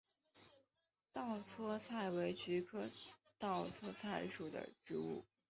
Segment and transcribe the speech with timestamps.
[1.11, 2.81] 稻槎菜为菊科
[3.37, 5.25] 稻搓菜属的植物。